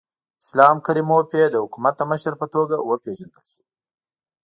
[0.43, 3.63] اسلام کریموف یې د حکومت د مشر په توګه وپېژندل شو.